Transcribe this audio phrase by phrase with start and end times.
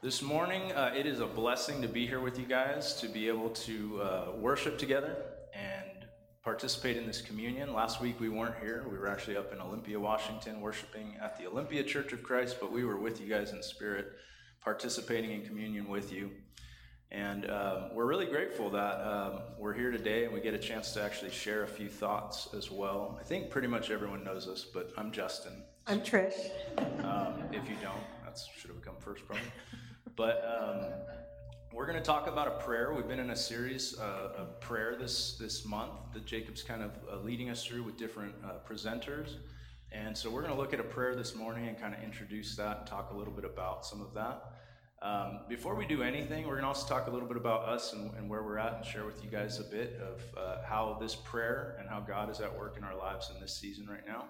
[0.00, 3.26] This morning, uh, it is a blessing to be here with you guys, to be
[3.26, 5.16] able to uh, worship together
[5.52, 6.06] and
[6.44, 7.74] participate in this communion.
[7.74, 8.86] Last week we weren't here.
[8.88, 12.70] We were actually up in Olympia, Washington, worshiping at the Olympia Church of Christ, but
[12.70, 14.12] we were with you guys in spirit,
[14.62, 16.30] participating in communion with you.
[17.10, 20.92] And um, we're really grateful that um, we're here today and we get a chance
[20.92, 23.18] to actually share a few thoughts as well.
[23.20, 25.64] I think pretty much everyone knows us, but I'm Justin.
[25.88, 26.50] I'm Trish.
[27.02, 29.42] Um, if you don't, that should have come first, probably.
[30.18, 30.86] But um,
[31.72, 32.92] we're going to talk about a prayer.
[32.92, 36.90] We've been in a series uh, of prayer this this month that Jacob's kind of
[37.08, 39.36] uh, leading us through with different uh, presenters.
[39.92, 42.56] And so we're going to look at a prayer this morning and kind of introduce
[42.56, 44.54] that and talk a little bit about some of that.
[45.02, 47.92] Um, before we do anything, we're going to also talk a little bit about us
[47.92, 50.98] and, and where we're at and share with you guys a bit of uh, how
[51.00, 54.04] this prayer and how God is at work in our lives in this season right
[54.04, 54.24] now.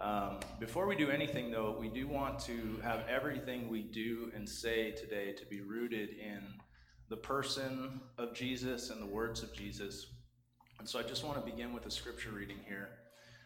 [0.00, 4.48] Um, before we do anything, though, we do want to have everything we do and
[4.48, 6.40] say today to be rooted in
[7.08, 10.06] the person of Jesus and the words of Jesus.
[10.78, 12.90] And so I just want to begin with a scripture reading here.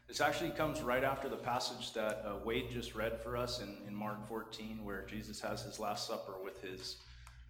[0.08, 3.78] This actually comes right after the passage that uh, Wade just read for us in,
[3.86, 6.96] in Mark 14, where Jesus has his Last Supper with his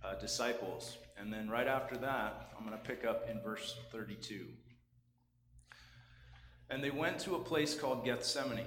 [0.04, 0.98] uh, disciples.
[1.18, 4.46] And then right after that, I'm going to pick up in verse 32.
[6.70, 8.66] And they went to a place called Gethsemane.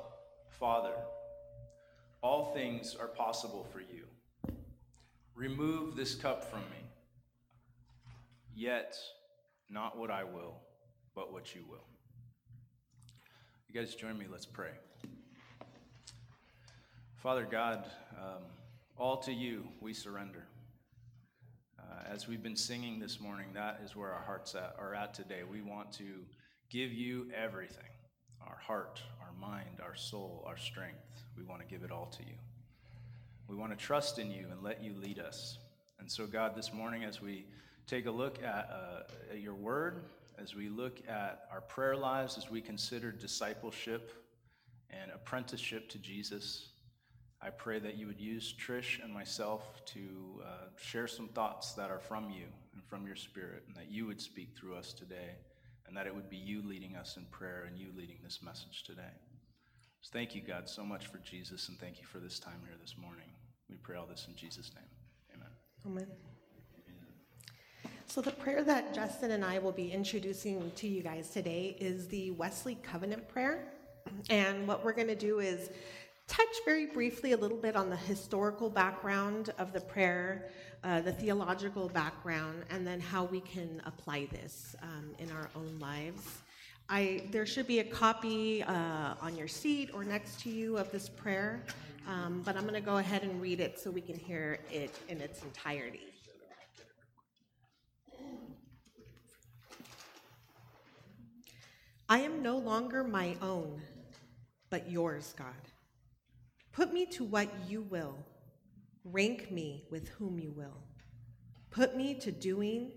[0.61, 0.93] Father,
[2.21, 4.05] all things are possible for you.
[5.33, 6.85] Remove this cup from me.
[8.55, 8.95] Yet,
[9.71, 10.53] not what I will,
[11.15, 11.87] but what you will.
[13.67, 14.69] You guys join me, let's pray.
[17.15, 18.43] Father God, um,
[18.97, 20.45] all to you we surrender.
[21.79, 25.15] Uh, as we've been singing this morning, that is where our hearts at, are at
[25.15, 25.41] today.
[25.41, 26.23] We want to
[26.69, 27.90] give you everything
[28.47, 31.23] our heart, our mind, our soul, our strength.
[31.37, 32.35] We want to give it all to you.
[33.47, 35.57] We want to trust in you and let you lead us.
[35.99, 37.45] And so, God, this morning, as we
[37.87, 40.03] take a look at, uh, at your word,
[40.37, 44.13] as we look at our prayer lives, as we consider discipleship
[44.89, 46.69] and apprenticeship to Jesus,
[47.41, 49.99] I pray that you would use Trish and myself to
[50.45, 50.47] uh,
[50.77, 54.21] share some thoughts that are from you and from your spirit, and that you would
[54.21, 55.35] speak through us today
[55.91, 58.83] and that it would be you leading us in prayer and you leading this message
[58.85, 59.11] today.
[59.99, 62.77] So thank you, God, so much for Jesus, and thank you for this time here
[62.79, 63.27] this morning.
[63.69, 64.85] We pray all this in Jesus' name.
[65.35, 65.49] Amen.
[65.85, 66.07] Amen.
[68.05, 72.07] So, the prayer that Justin and I will be introducing to you guys today is
[72.07, 73.73] the Wesley Covenant Prayer.
[74.29, 75.69] And what we're going to do is
[76.31, 80.49] touch very briefly a little bit on the historical background of the prayer,
[80.85, 85.77] uh, the theological background, and then how we can apply this um, in our own
[85.79, 86.37] lives.
[86.87, 90.89] I, there should be a copy uh, on your seat or next to you of
[90.89, 91.65] this prayer,
[92.07, 94.97] um, but I'm going to go ahead and read it so we can hear it
[95.09, 96.07] in its entirety.
[102.07, 103.81] I am no longer my own,
[104.69, 105.70] but yours, God.
[106.71, 108.15] Put me to what you will.
[109.03, 110.77] Rank me with whom you will.
[111.69, 112.91] Put me to doing,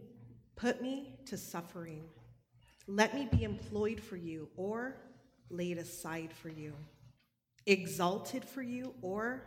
[0.57, 2.05] put me to suffering.
[2.87, 4.97] Let me be employed for you or
[5.49, 6.75] laid aside for you,
[7.67, 9.43] exalted for you or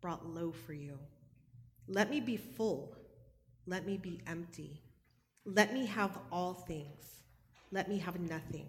[0.00, 0.98] brought low for you.
[1.88, 2.96] Let me be full.
[3.66, 4.80] Let me be empty.
[5.46, 7.22] Let me have all things.
[7.70, 8.66] Let me have nothing.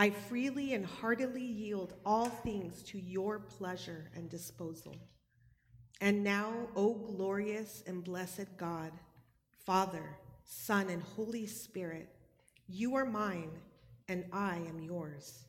[0.00, 4.96] I freely and heartily yield all things to your pleasure and disposal.
[6.00, 8.92] And now, O glorious and blessed God,
[9.66, 12.08] Father, Son, and Holy Spirit,
[12.66, 13.50] you are mine,
[14.08, 15.44] and I am yours.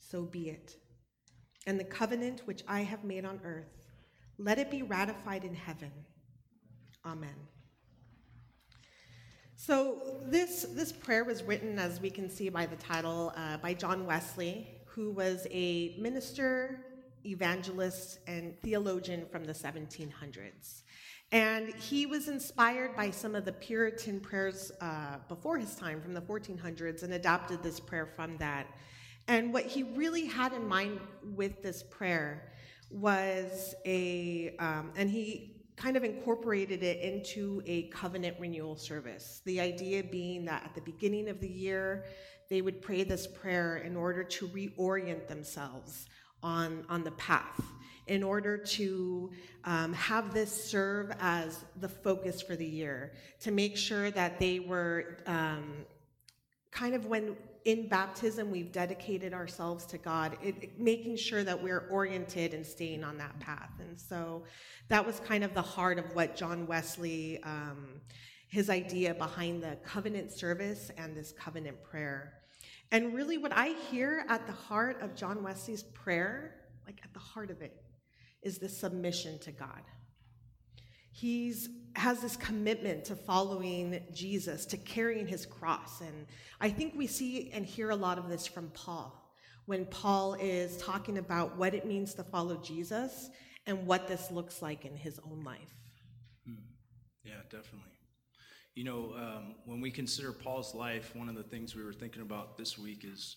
[0.00, 0.74] So be it.
[1.64, 3.92] And the covenant which I have made on earth,
[4.38, 5.92] let it be ratified in heaven.
[7.06, 7.36] Amen.
[9.66, 9.96] So
[10.26, 14.04] this this prayer was written, as we can see by the title, uh, by John
[14.04, 16.84] Wesley, who was a minister,
[17.24, 20.82] evangelist, and theologian from the 1700s.
[21.32, 26.12] And he was inspired by some of the Puritan prayers uh, before his time from
[26.12, 28.66] the 1400s and adopted this prayer from that.
[29.28, 31.00] And what he really had in mind
[31.34, 32.52] with this prayer
[32.90, 39.42] was a, um, and he kind of incorporated it into a covenant renewal service.
[39.44, 42.04] The idea being that at the beginning of the year,
[42.48, 46.06] they would pray this prayer in order to reorient themselves
[46.42, 47.60] on, on the path,
[48.06, 49.30] in order to
[49.64, 54.60] um, have this serve as the focus for the year, to make sure that they
[54.60, 55.74] were um,
[56.74, 61.62] kind of when in baptism we've dedicated ourselves to God, it, it, making sure that
[61.62, 63.70] we're oriented and staying on that path.
[63.78, 64.42] And so
[64.88, 68.00] that was kind of the heart of what John Wesley, um,
[68.48, 72.34] his idea behind the covenant service and this covenant prayer.
[72.92, 76.56] And really, what I hear at the heart of John Wesley's prayer,
[76.86, 77.82] like at the heart of it,
[78.42, 79.82] is the submission to God.
[81.14, 86.00] He's has this commitment to following Jesus, to carrying his cross.
[86.00, 86.26] And
[86.60, 89.20] I think we see and hear a lot of this from Paul
[89.66, 93.30] when Paul is talking about what it means to follow Jesus
[93.66, 95.72] and what this looks like in his own life.
[96.46, 96.54] Hmm.
[97.24, 97.92] Yeah, definitely.
[98.74, 102.22] You know, um, when we consider Paul's life, one of the things we were thinking
[102.22, 103.36] about this week is,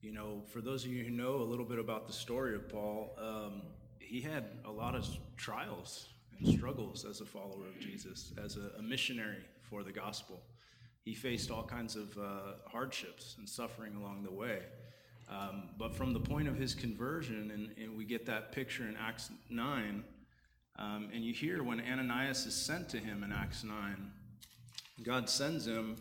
[0.00, 2.68] you know, for those of you who know a little bit about the story of
[2.68, 3.62] Paul, um,
[3.98, 5.04] he had a lot of
[5.36, 10.42] trials and struggles as a follower of Jesus, as a, a missionary for the gospel.
[11.04, 14.60] He faced all kinds of uh, hardships and suffering along the way.
[15.28, 18.94] Um, but from the point of his conversion, and, and, we get that picture in
[18.96, 20.04] Acts 9,
[20.78, 23.74] um, and you hear when Ananias is sent to him in Acts 9,
[25.02, 25.96] God sends him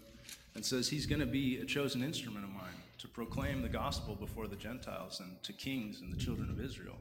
[0.56, 2.64] and says he's going to be a chosen instrument of mine
[3.00, 6.98] to proclaim the gospel before the Gentiles and to kings and the children of Israel.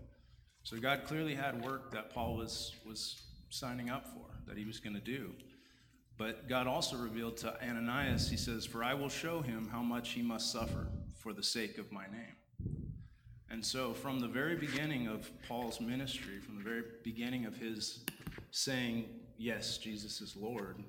[0.64, 4.78] So God clearly had work that Paul was, was signing up for, that he was
[4.78, 5.32] going to do.
[6.18, 10.10] But God also revealed to Ananias, he says, For I will show him how much
[10.10, 10.86] he must suffer
[11.16, 12.36] for the sake of my name.
[13.50, 18.00] And so, from the very beginning of Paul's ministry, from the very beginning of his
[18.50, 19.06] saying,
[19.36, 20.82] Yes, Jesus is Lord,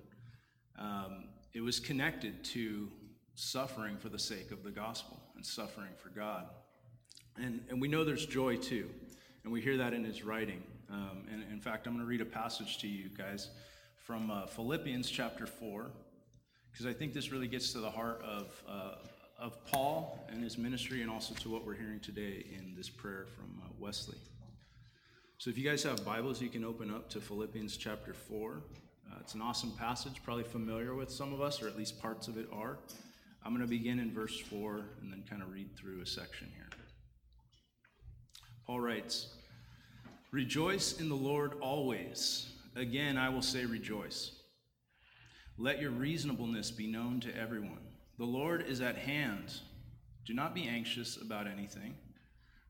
[0.77, 2.89] um, it was connected to
[3.35, 6.45] suffering for the sake of the gospel and suffering for God.
[7.37, 8.89] And, and we know there's joy too.
[9.43, 10.63] And we hear that in his writing.
[10.89, 13.49] Um, and in fact, I'm going to read a passage to you guys
[13.97, 15.91] from uh, Philippians chapter 4,
[16.71, 18.95] because I think this really gets to the heart of, uh,
[19.39, 23.25] of Paul and his ministry, and also to what we're hearing today in this prayer
[23.35, 24.17] from uh, Wesley.
[25.37, 28.61] So if you guys have Bibles, you can open up to Philippians chapter 4.
[29.11, 32.29] Uh, it's an awesome passage, probably familiar with some of us, or at least parts
[32.29, 32.77] of it are.
[33.45, 36.49] I'm going to begin in verse 4 and then kind of read through a section
[36.55, 36.62] here.
[38.65, 39.27] Paul writes,
[40.31, 42.49] Rejoice in the Lord always.
[42.75, 44.31] Again, I will say rejoice.
[45.57, 47.85] Let your reasonableness be known to everyone.
[48.17, 49.53] The Lord is at hand.
[50.25, 51.95] Do not be anxious about anything,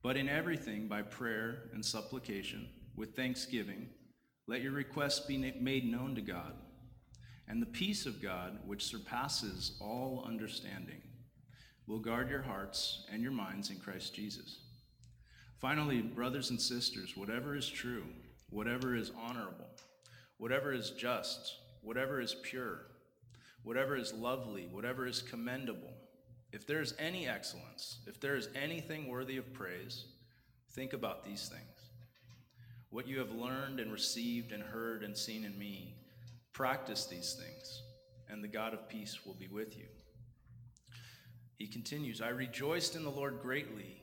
[0.02, 3.88] but in everything, by prayer and supplication, with thanksgiving,
[4.48, 6.54] let your requests be made known to God.
[7.48, 11.02] And the peace of God, which surpasses all understanding,
[11.88, 14.60] will guard your hearts and your minds in Christ Jesus.
[15.64, 18.04] Finally, brothers and sisters, whatever is true,
[18.50, 19.70] whatever is honorable,
[20.36, 22.82] whatever is just, whatever is pure,
[23.64, 25.94] whatever is lovely, whatever is commendable,
[26.52, 30.08] if there is any excellence, if there is anything worthy of praise,
[30.74, 31.92] think about these things.
[32.90, 35.96] What you have learned and received and heard and seen in me,
[36.52, 37.84] practice these things,
[38.28, 39.88] and the God of peace will be with you.
[41.56, 44.03] He continues, I rejoiced in the Lord greatly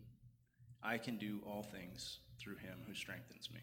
[0.83, 3.59] I can do all things through him who strengthens me.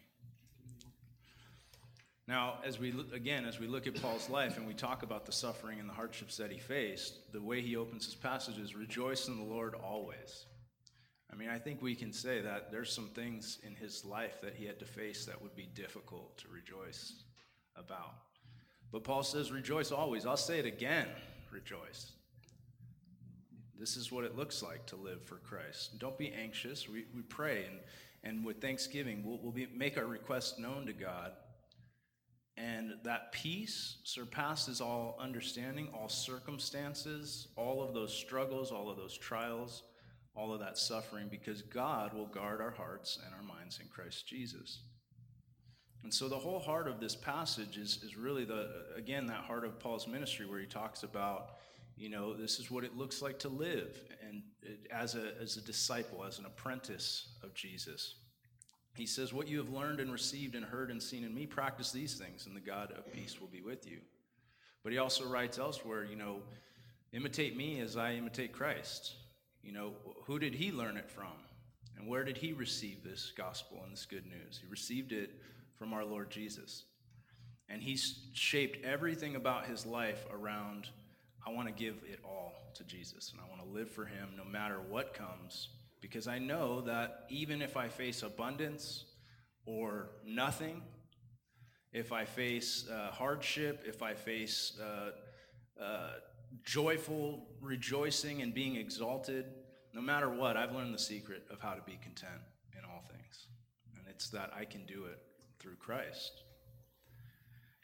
[2.27, 5.25] Now, as we look, again, as we look at Paul's life and we talk about
[5.25, 8.75] the suffering and the hardships that he faced, the way he opens his passage is
[8.75, 10.45] rejoice in the Lord always.
[11.33, 14.53] I mean, I think we can say that there's some things in his life that
[14.53, 17.13] he had to face that would be difficult to rejoice
[17.75, 18.13] about.
[18.91, 20.27] But Paul says, rejoice always.
[20.27, 21.07] I'll say it again,
[21.51, 22.11] rejoice.
[23.79, 25.97] This is what it looks like to live for Christ.
[25.99, 26.89] Don't be anxious.
[26.89, 27.79] We, we pray, and,
[28.23, 31.31] and with thanksgiving, we'll, we'll be, make our requests known to God.
[32.57, 39.17] And that peace surpasses all understanding, all circumstances, all of those struggles, all of those
[39.17, 39.83] trials,
[40.35, 44.27] all of that suffering, because God will guard our hearts and our minds in Christ
[44.27, 44.81] Jesus.
[46.03, 49.63] And so the whole heart of this passage is, is really the, again, that heart
[49.63, 51.58] of Paul's ministry where he talks about,
[51.99, 54.41] you know, this is what it looks like to live and
[54.89, 58.15] as a, as a disciple, as an apprentice of Jesus.
[58.95, 61.91] He says, What you have learned and received and heard and seen in me, practice
[61.91, 63.99] these things, and the God of peace will be with you.
[64.81, 66.41] But he also writes elsewhere, you know,
[67.11, 69.15] imitate me as I imitate Christ.
[69.61, 69.91] You know,
[70.25, 71.33] who did he learn it from?
[71.97, 74.57] And where did he receive this gospel and this good news?
[74.61, 75.31] He received it
[75.77, 76.85] from our Lord Jesus.
[77.67, 80.87] And he's shaped everything about his life around
[81.45, 84.29] I want to give it all to Jesus and I want to live for him
[84.37, 85.69] no matter what comes
[86.01, 89.05] because I know that even if I face abundance
[89.65, 90.81] or nothing,
[91.91, 95.11] if I face uh, hardship, if I face uh,
[95.81, 96.11] uh,
[96.63, 99.45] joyful rejoicing and being exalted,
[99.93, 102.41] no matter what, I've learned the secret of how to be content
[102.77, 103.47] in all things.
[103.97, 105.19] And it's that I can do it
[105.59, 106.43] through Christ.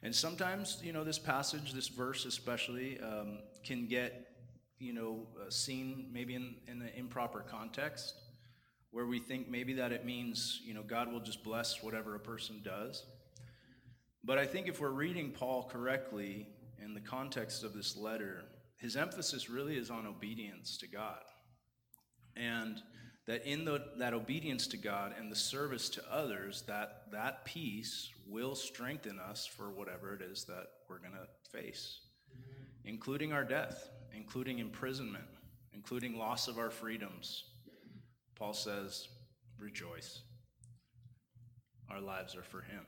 [0.05, 4.35] And sometimes, you know, this passage, this verse especially, um, can get,
[4.77, 8.13] you know, uh, seen maybe in, in an improper context
[8.91, 12.19] where we think maybe that it means, you know, God will just bless whatever a
[12.19, 13.03] person does.
[14.23, 18.43] But I think if we're reading Paul correctly in the context of this letter,
[18.77, 21.23] his emphasis really is on obedience to God.
[22.35, 22.79] And
[23.25, 28.09] that in the, that obedience to God and the service to others, that that peace
[28.27, 31.99] will strengthen us for whatever it is that we're going to face,
[32.31, 32.87] mm-hmm.
[32.87, 35.25] including our death, including imprisonment,
[35.73, 37.45] including loss of our freedoms.
[38.35, 39.07] Paul says,
[39.59, 40.21] rejoice.
[41.89, 42.85] Our lives are for him.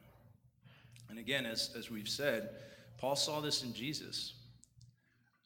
[1.10, 2.50] And again, as, as we've said,
[2.98, 4.34] Paul saw this in Jesus.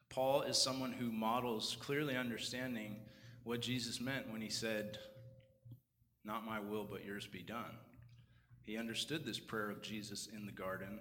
[0.10, 2.98] Paul is someone who models clearly understanding
[3.44, 4.98] what Jesus meant when he said,
[6.24, 7.78] Not my will, but yours be done.
[8.64, 11.00] He understood this prayer of Jesus in the garden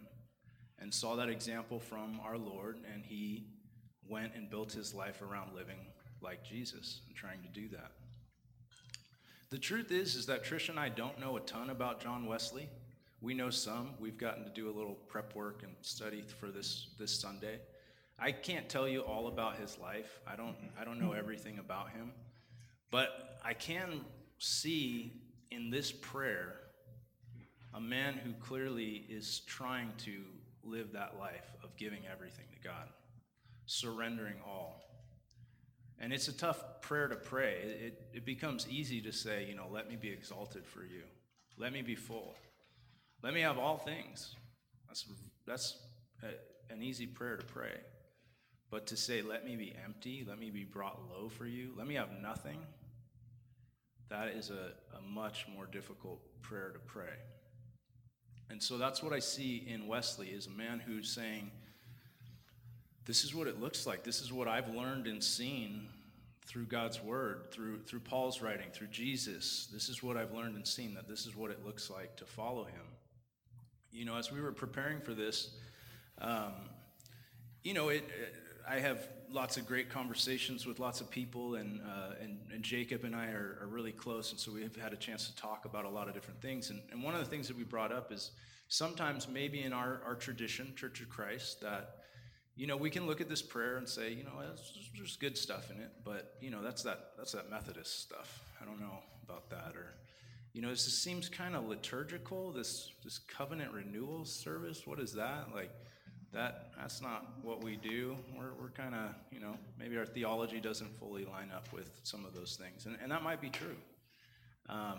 [0.78, 3.46] and saw that example from our Lord, and he
[4.08, 5.78] went and built his life around living
[6.20, 7.92] like Jesus and trying to do that.
[9.50, 12.68] The truth is, is that Trish and I don't know a ton about John Wesley.
[13.20, 13.90] We know some.
[13.98, 17.58] We've gotten to do a little prep work and study for this this Sunday.
[18.18, 20.20] I can't tell you all about his life.
[20.26, 22.12] I don't I don't know everything about him.
[22.90, 24.00] But I can
[24.38, 25.12] see
[25.50, 26.54] in this prayer
[27.74, 30.22] a man who clearly is trying to
[30.64, 32.88] live that life of giving everything to God,
[33.66, 34.82] surrendering all.
[36.00, 37.58] And it's a tough prayer to pray.
[37.62, 41.02] It, it becomes easy to say, you know, let me be exalted for you.
[41.58, 42.34] Let me be full.
[43.22, 44.34] Let me have all things.
[44.88, 45.06] That's,
[45.46, 45.76] that's
[46.22, 47.76] a, an easy prayer to pray.
[48.70, 51.86] But to say, let me be empty, let me be brought low for you, let
[51.86, 52.58] me have nothing,
[54.10, 57.14] that is a, a much more difficult prayer to pray.
[58.50, 61.50] And so that's what I see in Wesley is a man who's saying,
[63.06, 64.02] This is what it looks like.
[64.02, 65.88] This is what I've learned and seen
[66.46, 69.68] through God's word, through, through Paul's writing, through Jesus.
[69.72, 72.24] This is what I've learned and seen, that this is what it looks like to
[72.24, 72.82] follow him.
[73.92, 75.50] You know, as we were preparing for this,
[76.20, 76.54] um,
[77.62, 78.34] you know, it, it
[78.70, 83.02] I have lots of great conversations with lots of people, and, uh, and, and, Jacob
[83.02, 85.86] and I are, are, really close, and so we've had a chance to talk about
[85.86, 86.70] a lot of different things.
[86.70, 88.30] And, and one of the things that we brought up is
[88.68, 91.96] sometimes maybe in our, our tradition, Church of Christ, that
[92.54, 94.30] you know we can look at this prayer and say, you know,
[94.96, 98.40] there's good stuff in it, but you know that's that that's that Methodist stuff.
[98.62, 99.94] I don't know about that, or
[100.52, 102.52] you know, this seems kind of liturgical.
[102.52, 105.72] This this covenant renewal service, what is that like?
[106.32, 108.16] That that's not what we do.
[108.36, 112.24] We're, we're kind of, you know, maybe our theology doesn't fully line up with some
[112.24, 112.86] of those things.
[112.86, 113.76] And, and that might be true.
[114.68, 114.98] Um,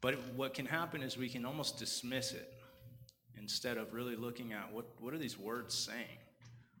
[0.00, 2.52] but what can happen is we can almost dismiss it
[3.36, 6.18] instead of really looking at what, what are these words saying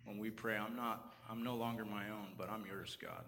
[0.04, 3.24] when we pray, I'm not, I'm no longer my own, but I'm yours, God.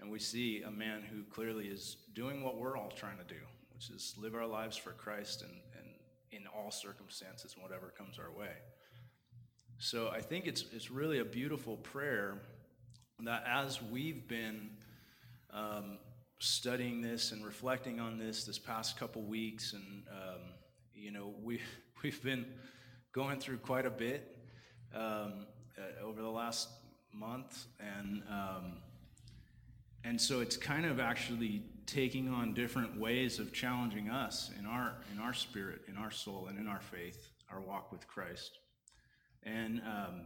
[0.00, 3.40] And we see a man who clearly is doing what we're all trying to do,
[3.72, 5.86] which is live our lives for Christ and, and
[6.32, 8.52] in all circumstances whatever comes our way.
[9.84, 12.38] So I think it's, it's really a beautiful prayer
[13.20, 14.70] that as we've been
[15.52, 15.98] um,
[16.38, 20.40] studying this and reflecting on this this past couple weeks, and um,
[20.94, 21.60] you know we
[22.02, 22.46] we've been
[23.12, 24.34] going through quite a bit
[24.94, 25.44] um,
[25.76, 26.70] uh, over the last
[27.12, 28.78] month, and um,
[30.02, 34.94] and so it's kind of actually taking on different ways of challenging us in our
[35.12, 38.60] in our spirit, in our soul, and in our faith, our walk with Christ.
[39.44, 40.22] And um,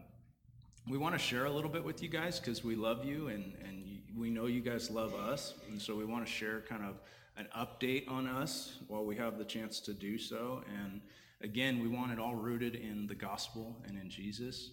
[0.88, 3.52] we want to share a little bit with you guys because we love you and,
[3.64, 5.54] and we know you guys love us.
[5.68, 7.00] And so we want to share kind of
[7.36, 10.62] an update on us while we have the chance to do so.
[10.82, 11.00] And
[11.40, 14.70] again, we want it all rooted in the gospel and in Jesus.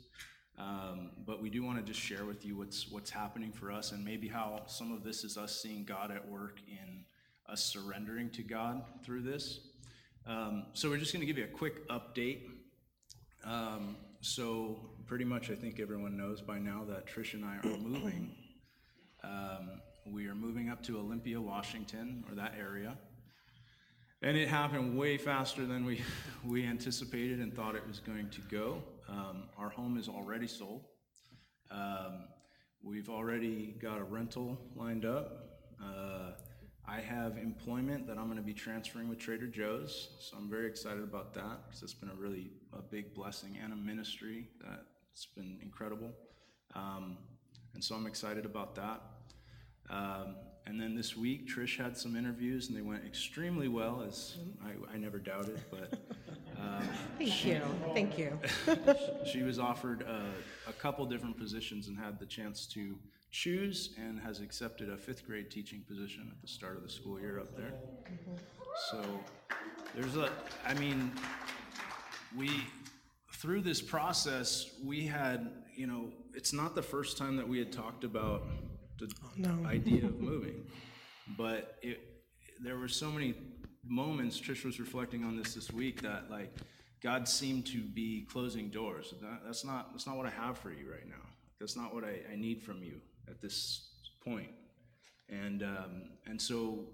[0.58, 3.92] Um, but we do want to just share with you what's what's happening for us,
[3.92, 7.04] and maybe how some of this is us seeing God at work in
[7.48, 9.60] us surrendering to God through this.
[10.26, 12.40] Um, so we're just going to give you a quick update.
[13.44, 17.78] Um, so pretty much, I think everyone knows by now that Trish and I are
[17.78, 18.36] moving.
[19.24, 22.98] Um, we are moving up to Olympia, Washington, or that area.
[24.24, 26.02] And it happened way faster than we,
[26.46, 28.82] we anticipated and thought it was going to go.
[29.08, 30.86] Um, our home is already sold.
[31.70, 32.26] Um,
[32.84, 35.60] we've already got a rental lined up.
[35.80, 36.32] Uh,
[36.88, 40.68] I have employment that I'm going to be transferring with Trader Joe's, so I'm very
[40.68, 45.26] excited about that because it's been a really a big blessing and a ministry that's
[45.26, 46.12] been incredible.
[46.76, 47.18] Um,
[47.74, 49.02] and so I'm excited about that.
[49.90, 50.36] Um,
[50.68, 54.96] and then this week, Trish had some interviews, and they went extremely well, as I,
[54.96, 55.62] I never doubted.
[55.70, 55.94] But
[56.60, 56.88] um,
[57.18, 57.62] Thank you.
[57.94, 58.40] Thank you.
[59.32, 60.24] she was offered a,
[60.68, 62.96] a couple different positions and had the chance to
[63.36, 67.20] choose, and has accepted a fifth grade teaching position at the start of the school
[67.20, 67.74] year up there.
[68.90, 69.04] So
[69.94, 70.30] there's a,
[70.66, 71.12] I mean,
[72.38, 72.50] we
[73.34, 77.74] through this process we had, you know, it's not the first time that we had
[77.74, 78.44] talked about
[78.98, 79.14] the
[79.46, 80.66] oh, idea of moving.
[81.38, 82.00] But it,
[82.64, 83.36] there were so many
[83.84, 86.56] moments, Trish was reflecting on this this week, that like
[87.04, 89.14] God seemed to be closing doors.
[89.22, 91.16] That, that's, not, that's not what I have for you right now.
[91.60, 93.90] That's not what I, I need from you at this
[94.24, 94.52] point.
[95.30, 96.86] And, um, and so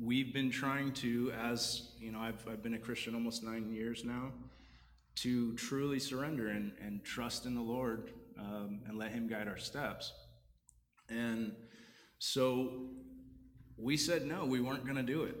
[0.00, 4.04] we've been trying to, as you know, I've, I've been a Christian almost nine years
[4.04, 4.32] now,
[5.16, 9.58] to truly surrender and, and trust in the Lord um, and let Him guide our
[9.58, 10.12] steps.
[11.08, 11.52] And
[12.18, 12.90] so
[13.76, 15.36] we said no, we weren't going to do it.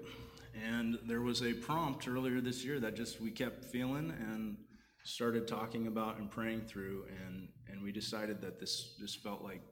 [0.66, 4.56] And there was a prompt earlier this year that just we kept feeling and
[5.04, 7.04] started talking about and praying through.
[7.26, 9.62] And, and we decided that this just felt like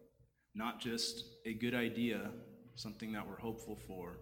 [0.56, 2.30] not just a good idea,
[2.74, 4.18] something that we're hopeful for,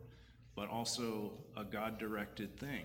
[0.54, 2.84] but also a God directed thing.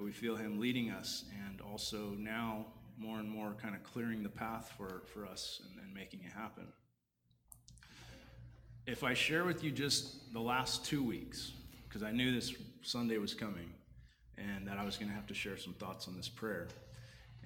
[0.00, 2.66] We feel Him leading us and also now
[2.96, 6.32] more and more kind of clearing the path for, for us and, and making it
[6.32, 6.66] happen
[8.86, 11.52] if I share with you just the last two weeks,
[11.88, 13.70] because I knew this Sunday was coming
[14.36, 16.68] and that I was going to have to share some thoughts on this prayer.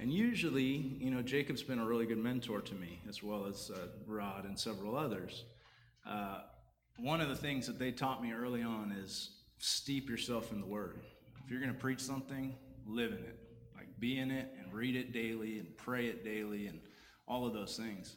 [0.01, 3.71] And usually, you know, Jacob's been a really good mentor to me, as well as
[3.75, 5.45] uh, Rod and several others.
[6.09, 6.43] Uh,
[6.99, 10.67] one of the things that they taught me early on is steep yourself in the
[10.67, 11.01] Word.
[11.45, 12.55] If you're going to preach something,
[12.87, 13.39] live in it.
[13.77, 16.81] Like be in it and read it daily and pray it daily and
[17.27, 18.17] all of those things.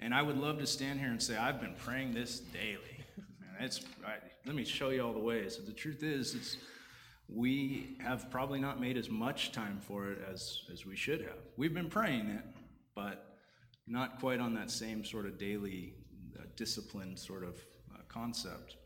[0.00, 2.78] And I would love to stand here and say, I've been praying this daily.
[3.58, 3.80] And it's,
[4.46, 5.56] let me show you all the ways.
[5.56, 6.58] But the truth is, it's,
[7.28, 11.38] we have probably not made as much time for it as, as we should have.
[11.56, 12.44] We've been praying it,
[12.94, 13.36] but
[13.86, 15.94] not quite on that same sort of daily
[16.38, 17.56] uh, disciplined sort of
[17.94, 18.76] uh, concept.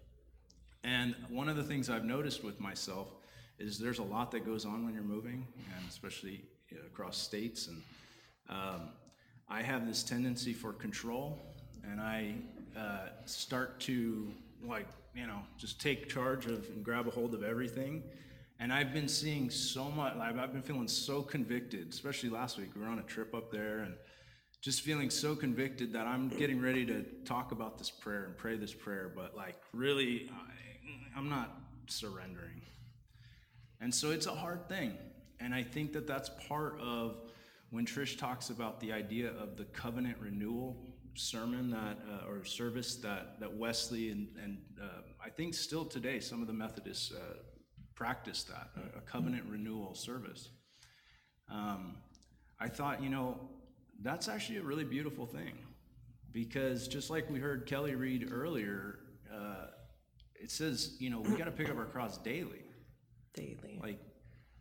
[0.85, 3.09] And one of the things I've noticed with myself
[3.59, 6.43] is there's a lot that goes on when you're moving, and especially
[6.87, 7.69] across states.
[7.69, 7.83] And
[8.49, 8.89] um,
[9.49, 11.39] I have this tendency for control,
[11.89, 12.35] and I
[12.77, 14.33] uh, start to
[14.65, 18.03] like you know just take charge of and grab a hold of everything.
[18.63, 20.15] And I've been seeing so much.
[20.19, 22.71] I've been feeling so convicted, especially last week.
[22.77, 23.95] We were on a trip up there, and
[24.61, 28.57] just feeling so convicted that I'm getting ready to talk about this prayer and pray
[28.57, 32.63] this prayer, but like really, I, I'm not surrendering.
[33.81, 34.97] And so it's a hard thing.
[35.41, 37.17] And I think that that's part of
[37.71, 40.77] when Trish talks about the idea of the covenant renewal
[41.15, 46.21] sermon that uh, or service that that Wesley and, and uh, I think still today
[46.21, 47.39] some of the Methodists uh,
[48.03, 50.49] practice that a, a covenant renewal service.
[51.49, 51.99] Um,
[52.59, 53.39] I thought, you know,
[54.03, 55.53] that's actually a really beautiful thing
[56.33, 58.99] because just like we heard Kelly read earlier,
[59.33, 59.67] uh,
[60.35, 62.65] it says, you know, we got to pick up our cross daily.
[63.35, 63.79] Daily.
[63.81, 64.01] Like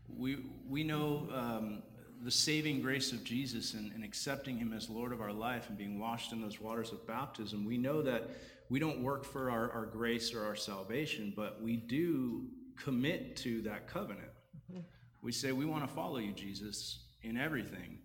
[0.07, 0.37] we
[0.69, 1.81] we know um,
[2.23, 5.77] the saving grace of Jesus and, and, accepting him as Lord of our life and
[5.77, 8.29] being washed in those waters of baptism, we know that
[8.69, 12.45] we don't work for our, our grace or our salvation, but we do
[12.83, 14.31] commit to that covenant.
[14.71, 14.81] Mm-hmm.
[15.21, 17.99] We say we want to follow you, Jesus, in everything.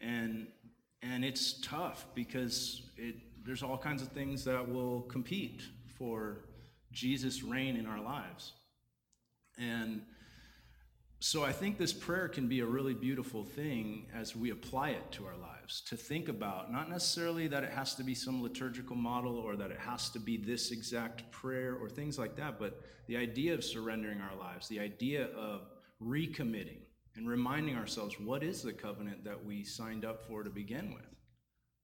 [0.00, 0.48] And
[1.02, 5.62] and it's tough because it there's all kinds of things that will compete
[5.98, 6.46] for
[6.92, 8.52] Jesus' reign in our lives.
[9.58, 10.02] And
[11.24, 15.10] so I think this prayer can be a really beautiful thing as we apply it
[15.12, 18.94] to our lives to think about, not necessarily that it has to be some liturgical
[18.94, 22.82] model or that it has to be this exact prayer or things like that, but
[23.06, 25.62] the idea of surrendering our lives, the idea of
[25.98, 26.82] recommitting
[27.16, 31.08] and reminding ourselves what is the covenant that we signed up for to begin with?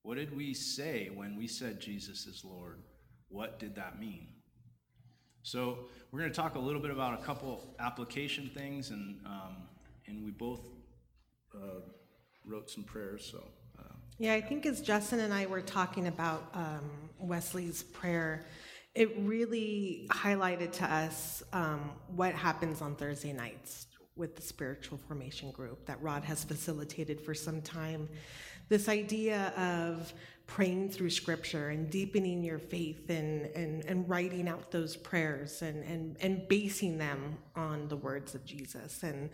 [0.03, 2.83] What did we say when we said Jesus is Lord?
[3.31, 4.35] What did that mean?
[5.42, 9.57] So, we're going to talk a little bit about a couple application things, and, um,
[10.07, 10.61] and we both
[11.55, 11.81] uh,
[12.44, 13.29] wrote some prayers.
[13.31, 13.44] So,
[13.79, 18.44] uh, Yeah, I think as Justin and I were talking about um, Wesley's prayer,
[18.94, 25.53] it really highlighted to us um, what happens on Thursday nights with the spiritual formation
[25.53, 28.09] group that Rod has facilitated for some time.
[28.68, 30.12] This idea of
[30.50, 35.84] praying through scripture and deepening your faith and, and, and writing out those prayers and,
[35.84, 39.04] and, and basing them on the words of Jesus.
[39.04, 39.30] And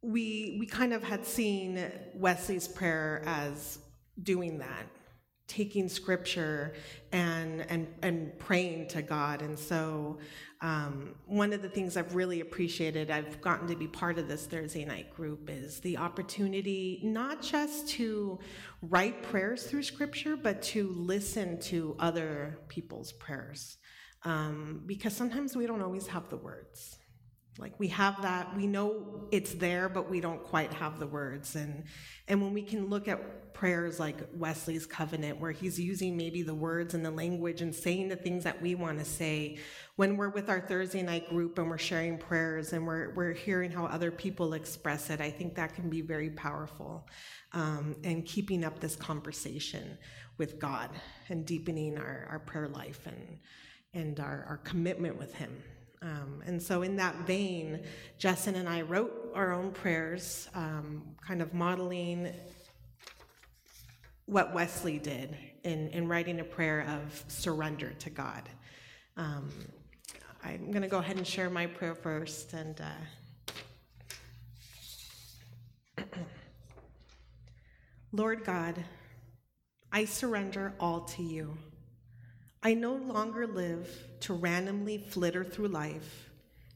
[0.00, 3.78] we, we kind of had seen Wesley's prayer as
[4.22, 4.86] doing that
[5.48, 6.74] taking scripture
[7.10, 9.42] and and and praying to God.
[9.42, 10.18] And so,
[10.60, 14.46] um, one of the things I've really appreciated, I've gotten to be part of this
[14.46, 18.38] Thursday night group, is the opportunity not just to
[18.82, 23.78] write prayers through scripture, but to listen to other people's prayers,
[24.24, 26.97] um, because sometimes we don't always have the words.
[27.58, 31.56] Like we have that, we know it's there, but we don't quite have the words.
[31.56, 31.84] And
[32.28, 36.54] and when we can look at prayers like Wesley's covenant, where he's using maybe the
[36.54, 39.58] words and the language and saying the things that we want to say,
[39.96, 43.72] when we're with our Thursday night group and we're sharing prayers and we're we're hearing
[43.72, 47.08] how other people express it, I think that can be very powerful.
[47.52, 49.98] Um, and keeping up this conversation
[50.36, 50.90] with God
[51.28, 53.38] and deepening our, our prayer life and
[53.94, 55.62] and our, our commitment with Him.
[56.48, 57.82] And so, in that vein,
[58.16, 62.32] Justin and I wrote our own prayers, um, kind of modeling
[64.24, 68.48] what Wesley did in, in writing a prayer of surrender to God.
[69.18, 69.50] Um,
[70.42, 72.54] I'm going to go ahead and share my prayer first.
[72.54, 72.80] And
[75.98, 76.02] uh,
[78.12, 78.82] Lord God,
[79.92, 81.58] I surrender all to you.
[82.62, 83.88] I no longer live
[84.20, 86.27] to randomly flitter through life,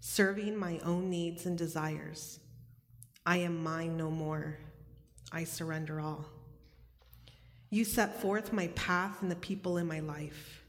[0.04, 2.40] serving my own needs and desires.
[3.24, 4.58] I am mine no more.
[5.30, 6.26] I surrender all.
[7.70, 10.64] You set forth my path and the people in my life.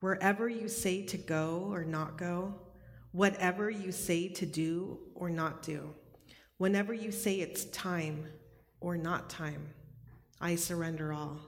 [0.00, 2.54] Wherever you say to go or not go,
[3.12, 5.94] whatever you say to do or not do,
[6.58, 8.26] whenever you say it's time
[8.80, 9.66] or not time,
[10.42, 11.40] I surrender all.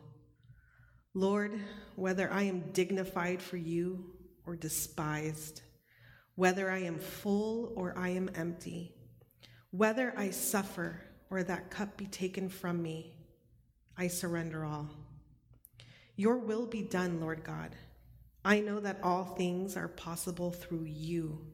[1.13, 1.61] Lord,
[1.97, 4.07] whether I am dignified for you
[4.47, 5.61] or despised,
[6.41, 8.95] whether I am full or I am empty,
[9.73, 10.99] whether I suffer
[11.29, 13.13] or that cup be taken from me,
[13.99, 14.89] I surrender all.
[16.17, 17.77] Your will be done, Lord God.
[18.43, 21.45] I know that all things are possible through you.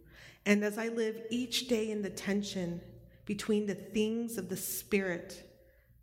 [0.46, 2.80] And as I live each day in the tension
[3.24, 5.50] between the things of the Spirit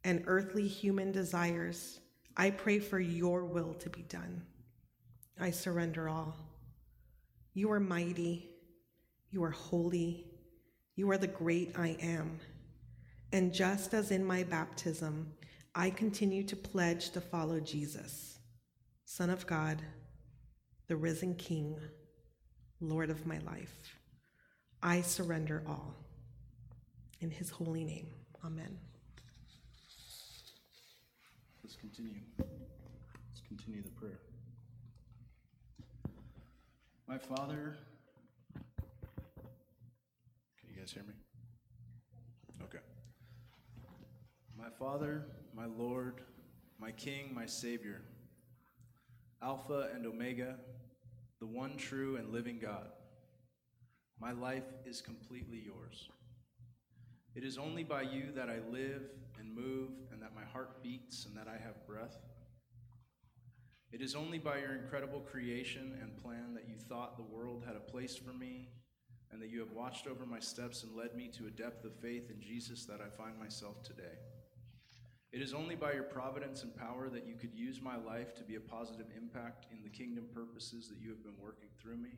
[0.03, 2.01] and earthly human desires,
[2.35, 4.43] I pray for your will to be done.
[5.39, 6.35] I surrender all.
[7.53, 8.49] You are mighty.
[9.33, 10.27] You are holy.
[10.95, 12.39] You are the great I am.
[13.31, 15.33] And just as in my baptism,
[15.73, 18.37] I continue to pledge to follow Jesus,
[19.05, 19.81] Son of God,
[20.87, 21.79] the risen King,
[22.79, 23.97] Lord of my life.
[24.83, 25.95] I surrender all.
[27.21, 28.09] In his holy name,
[28.45, 28.77] amen.
[31.63, 32.21] let's continue.
[32.37, 34.19] Let's continue the prayer.
[37.07, 37.77] My Father,
[40.83, 41.13] guys hear me?
[42.61, 42.83] Okay.
[44.57, 45.23] My Father,
[45.55, 46.19] my Lord,
[46.77, 48.01] my King, my Savior,
[49.41, 50.57] Alpha and Omega,
[51.39, 52.87] the one true and living God,
[54.19, 56.09] my life is completely yours.
[57.33, 59.03] It is only by you that I live
[59.39, 62.17] and move and that my heart beats and that I have breath.
[63.93, 67.77] It is only by your incredible creation and plan that you thought the world had
[67.77, 68.67] a place for me
[69.33, 71.95] and that you have watched over my steps and led me to a depth of
[71.95, 74.19] faith in Jesus that I find myself today.
[75.31, 78.43] It is only by your providence and power that you could use my life to
[78.43, 82.11] be a positive impact in the kingdom purposes that you have been working through me.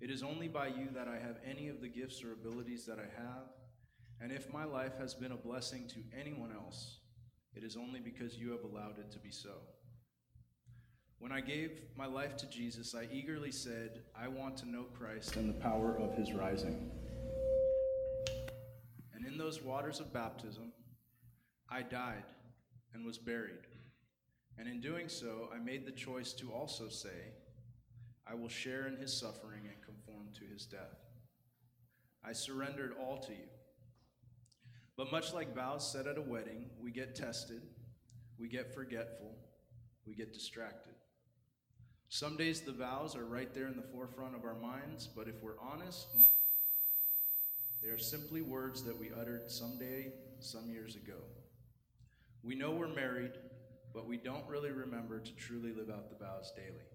[0.00, 2.98] It is only by you that I have any of the gifts or abilities that
[2.98, 3.48] I have.
[4.22, 7.00] And if my life has been a blessing to anyone else,
[7.54, 9.50] it is only because you have allowed it to be so.
[11.20, 15.36] When I gave my life to Jesus, I eagerly said, I want to know Christ
[15.36, 16.90] and the power of his rising.
[19.14, 20.72] And in those waters of baptism,
[21.68, 22.24] I died
[22.94, 23.66] and was buried.
[24.58, 27.32] And in doing so, I made the choice to also say,
[28.26, 31.04] I will share in his suffering and conform to his death.
[32.24, 33.48] I surrendered all to you.
[34.96, 37.62] But much like vows said at a wedding, we get tested,
[38.38, 39.32] we get forgetful,
[40.06, 40.94] we get distracted.
[42.10, 45.42] Some days the vows are right there in the forefront of our minds, but if
[45.42, 46.06] we're honest,
[47.82, 51.18] they are simply words that we uttered someday, some years ago.
[52.42, 53.32] We know we're married,
[53.92, 56.86] but we don't really remember to truly live out the vows daily.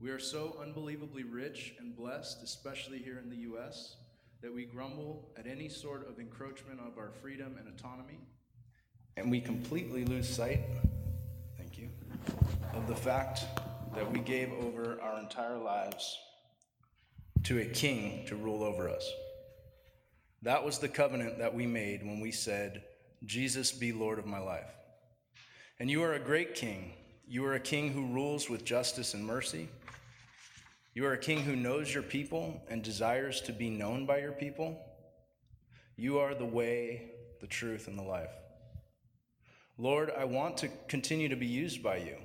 [0.00, 3.96] We are so unbelievably rich and blessed, especially here in the U.S.,
[4.42, 8.18] that we grumble at any sort of encroachment of our freedom and autonomy,
[9.16, 10.60] and we completely lose sight,
[11.56, 11.88] thank you,
[12.74, 13.44] of the fact
[13.96, 16.18] that we gave over our entire lives
[17.44, 19.10] to a king to rule over us.
[20.42, 22.82] That was the covenant that we made when we said,
[23.24, 24.70] Jesus be Lord of my life.
[25.80, 26.92] And you are a great king.
[27.26, 29.66] You are a king who rules with justice and mercy.
[30.92, 34.32] You are a king who knows your people and desires to be known by your
[34.32, 34.78] people.
[35.96, 38.30] You are the way, the truth, and the life.
[39.78, 42.16] Lord, I want to continue to be used by you.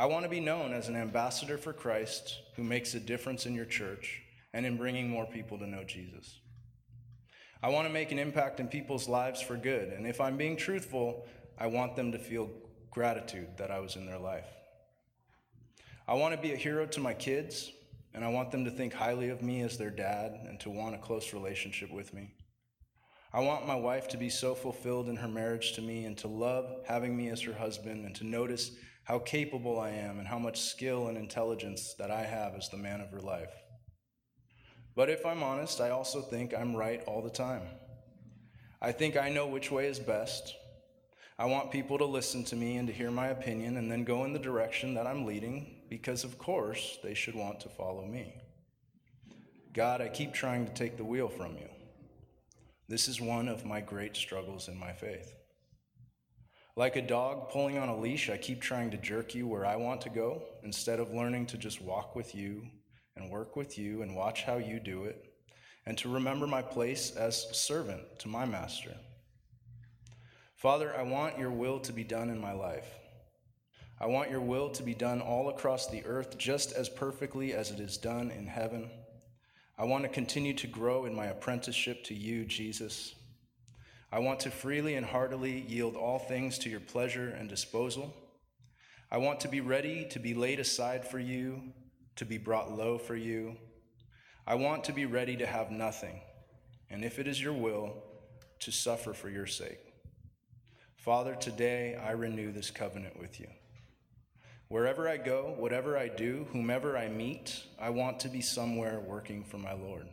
[0.00, 3.54] I want to be known as an ambassador for Christ who makes a difference in
[3.54, 4.22] your church
[4.54, 6.38] and in bringing more people to know Jesus.
[7.62, 10.56] I want to make an impact in people's lives for good, and if I'm being
[10.56, 11.26] truthful,
[11.58, 12.48] I want them to feel
[12.90, 14.46] gratitude that I was in their life.
[16.08, 17.70] I want to be a hero to my kids,
[18.14, 20.94] and I want them to think highly of me as their dad and to want
[20.94, 22.32] a close relationship with me.
[23.34, 26.26] I want my wife to be so fulfilled in her marriage to me and to
[26.26, 28.70] love having me as her husband and to notice
[29.04, 32.76] how capable I am and how much skill and intelligence that I have as the
[32.76, 33.52] man of her life.
[34.94, 37.62] But if I'm honest, I also think I'm right all the time.
[38.80, 40.54] I think I know which way is best,
[41.40, 44.26] I want people to listen to me and to hear my opinion and then go
[44.26, 48.34] in the direction that I'm leading because, of course, they should want to follow me.
[49.72, 51.70] God, I keep trying to take the wheel from you.
[52.88, 55.32] This is one of my great struggles in my faith.
[56.80, 59.76] Like a dog pulling on a leash, I keep trying to jerk you where I
[59.76, 62.68] want to go instead of learning to just walk with you
[63.14, 65.22] and work with you and watch how you do it
[65.84, 68.96] and to remember my place as servant to my master.
[70.56, 72.88] Father, I want your will to be done in my life.
[74.00, 77.70] I want your will to be done all across the earth just as perfectly as
[77.70, 78.88] it is done in heaven.
[79.76, 83.16] I want to continue to grow in my apprenticeship to you, Jesus.
[84.12, 88.12] I want to freely and heartily yield all things to your pleasure and disposal.
[89.10, 91.62] I want to be ready to be laid aside for you,
[92.16, 93.56] to be brought low for you.
[94.46, 96.20] I want to be ready to have nothing,
[96.90, 98.02] and if it is your will,
[98.60, 99.78] to suffer for your sake.
[100.96, 103.46] Father, today I renew this covenant with you.
[104.68, 109.44] Wherever I go, whatever I do, whomever I meet, I want to be somewhere working
[109.44, 110.08] for my Lord.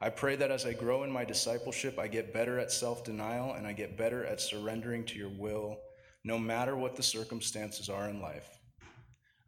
[0.00, 3.54] I pray that as I grow in my discipleship, I get better at self denial
[3.54, 5.78] and I get better at surrendering to your will,
[6.24, 8.58] no matter what the circumstances are in life.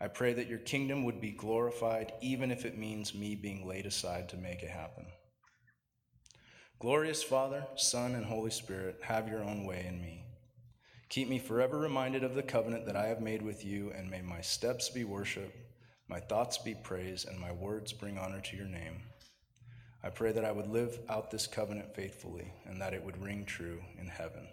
[0.01, 3.87] I pray that your kingdom would be glorified, even if it means me being laid
[3.87, 5.07] aside to make it happen.
[6.79, 10.25] Glorious Father, Son, and Holy Spirit, have your own way in me.
[11.09, 14.21] Keep me forever reminded of the covenant that I have made with you, and may
[14.21, 15.55] my steps be worship,
[16.09, 19.01] my thoughts be praise, and my words bring honor to your name.
[20.07, 23.45] I pray that I would live out this covenant faithfully and that it would ring
[23.45, 24.47] true in heaven.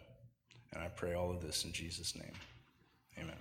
[0.73, 2.33] And I pray all of this in Jesus' name.
[3.19, 3.35] Amen.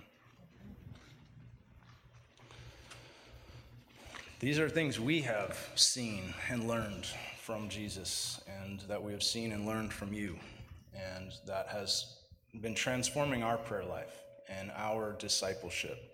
[4.39, 7.07] These are things we have seen and learned
[7.41, 10.37] from Jesus and that we have seen and learned from you.
[10.93, 12.17] And that has
[12.61, 16.12] been transforming our prayer life and our discipleship.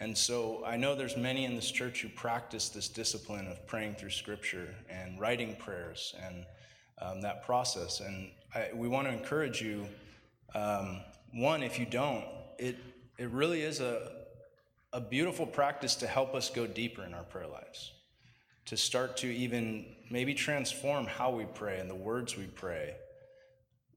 [0.00, 3.96] And so I know there's many in this church who practice this discipline of praying
[3.96, 6.46] through scripture and writing prayers and
[7.00, 8.00] um, that process.
[8.00, 9.86] And I, we want to encourage you
[10.54, 11.00] um,
[11.32, 12.24] one, if you don't,
[12.58, 12.76] it,
[13.18, 14.10] it really is a,
[14.92, 17.92] a beautiful practice to help us go deeper in our prayer lives
[18.70, 22.94] to start to even maybe transform how we pray and the words we pray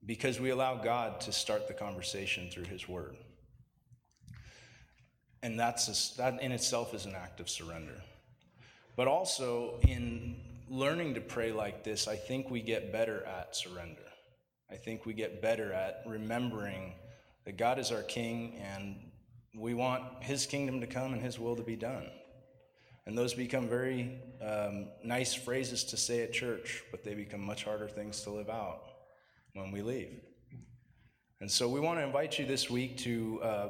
[0.06, 3.16] because we allow God to start the conversation through His Word.
[5.44, 8.02] And that's a, that in itself is an act of surrender.
[8.96, 10.38] But also, in
[10.70, 14.02] learning to pray like this, I think we get better at surrender.
[14.72, 16.94] I think we get better at remembering
[17.44, 18.96] that God is our King and
[19.54, 22.10] we want His kingdom to come and His will to be done.
[23.06, 27.66] And those become very um, nice phrases to say at church, but they become much
[27.66, 28.82] harder things to live out
[29.54, 30.22] when we leave.
[31.42, 33.70] And so we want to invite you this week to, uh,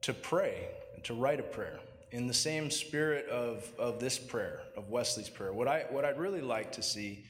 [0.00, 0.66] to pray,
[1.04, 5.52] to write a prayer in the same spirit of, of this prayer, of Wesley's prayer.
[5.52, 7.24] What, I, what I'd really like to see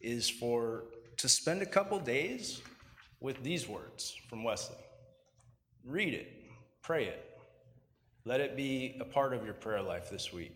[0.00, 0.84] is for
[1.18, 2.62] to spend a couple days
[3.20, 4.76] with these words from Wesley.
[5.84, 6.32] Read it,
[6.82, 7.24] pray it,
[8.24, 10.52] let it be a part of your prayer life this week.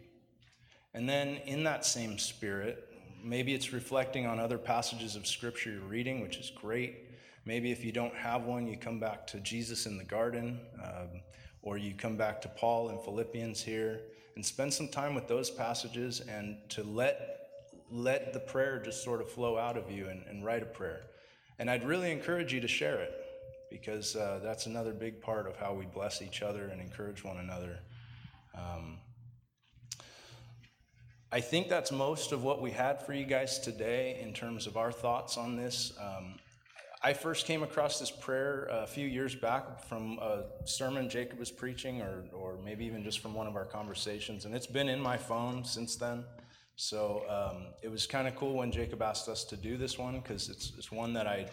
[0.95, 2.89] And then, in that same spirit,
[3.23, 6.97] maybe it's reflecting on other passages of scripture you're reading, which is great.
[7.45, 11.21] Maybe if you don't have one, you come back to Jesus in the garden, um,
[11.67, 14.01] or you come back to Paul in Philippians here,
[14.37, 17.33] and spend some time with those passages and to let
[17.91, 21.03] let the prayer just sort of flow out of you and, and write a prayer.
[21.59, 23.15] And I'd really encourage you to share it
[23.71, 27.39] because uh, that's another big part of how we bless each other and encourage one
[27.39, 27.79] another.
[28.55, 28.99] Um,
[31.31, 34.77] I think that's most of what we had for you guys today in terms of
[34.77, 35.93] our thoughts on this.
[36.01, 36.37] Um,
[37.03, 41.51] I first came across this prayer a few years back from a sermon Jacob was
[41.51, 45.01] preaching, or, or maybe even just from one of our conversations, and it's been in
[45.01, 46.25] my phone since then.
[46.77, 50.21] So um, it was kind of cool when Jacob asked us to do this one
[50.21, 51.47] because it's, it's one that I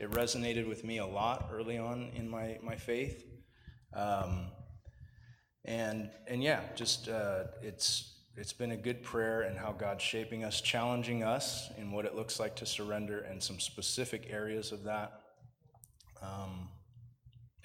[0.00, 3.24] it resonated with me a lot early on in my my faith,
[3.94, 4.46] um,
[5.64, 10.44] and and yeah, just uh, it's it's been a good prayer and how God's shaping
[10.44, 14.84] us, challenging us in what it looks like to surrender and some specific areas of
[14.84, 15.20] that.
[16.20, 16.68] Um,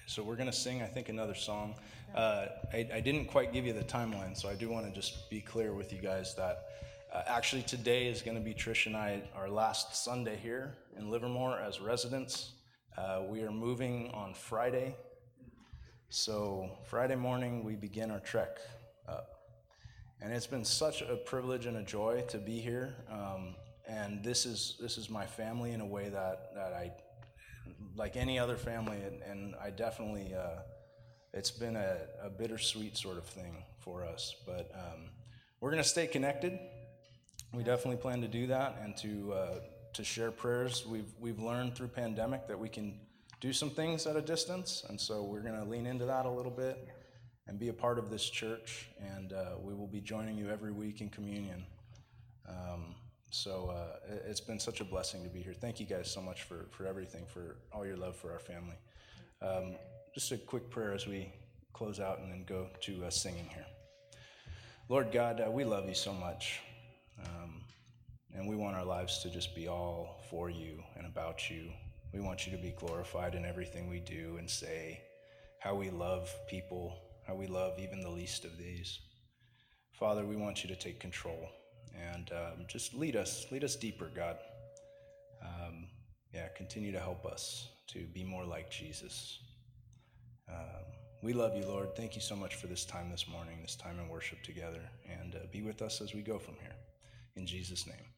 [0.06, 1.74] so we're going to sing, I think, another song.
[2.14, 5.30] Uh, I, I, didn't quite give you the timeline, so I do want to just
[5.30, 6.64] be clear with you guys that
[7.12, 11.10] uh, actually, today is going to be Trish and I, our last Sunday here in
[11.10, 12.52] Livermore as residents.
[12.96, 14.94] Uh, we are moving on Friday.
[16.08, 18.58] So, Friday morning, we begin our trek
[19.08, 19.39] up.
[20.22, 22.94] And it's been such a privilege and a joy to be here.
[23.10, 23.54] Um,
[23.88, 26.92] and this is, this is my family in a way that, that I,
[27.96, 30.60] like any other family, and, and I definitely, uh,
[31.32, 34.34] it's been a, a, bittersweet sort of thing for us.
[34.46, 35.08] But um,
[35.60, 36.58] we're to stay connected.
[37.54, 39.54] We definitely plan to do that and to uh,
[39.94, 40.86] to share prayers.
[40.86, 43.00] We've we've learned through pandemic that we can
[43.40, 46.52] do some things at a distance, and so we're to lean into that a little
[46.52, 46.88] bit
[47.46, 48.88] and be a part of this church.
[49.16, 51.64] And uh, we will be joining you every week in communion.
[52.48, 52.94] Um,
[53.30, 55.54] so uh, it's been such a blessing to be here.
[55.54, 58.76] Thank you guys so much for for everything, for all your love for our family.
[59.40, 59.76] Um,
[60.14, 61.32] just a quick prayer as we
[61.72, 63.66] close out and then go to uh, singing here.
[64.88, 66.60] Lord God, uh, we love you so much.
[67.24, 67.62] Um,
[68.34, 71.70] and we want our lives to just be all for you and about you.
[72.12, 75.00] We want you to be glorified in everything we do and say,
[75.58, 76.96] how we love people,
[77.30, 78.98] how we love even the least of these.
[79.92, 81.48] Father, we want you to take control
[82.12, 84.36] and um, just lead us, lead us deeper, God.
[85.40, 85.86] Um,
[86.34, 89.38] yeah, continue to help us to be more like Jesus.
[90.48, 90.82] Um,
[91.22, 91.94] we love you, Lord.
[91.94, 95.36] Thank you so much for this time this morning, this time in worship together, and
[95.36, 96.74] uh, be with us as we go from here.
[97.36, 98.10] In Jesus' name.